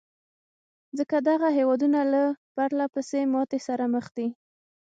[0.97, 2.23] ځکه دغه هېوادونه له
[2.55, 4.27] پرلهپسې ماتې سره مخ دي.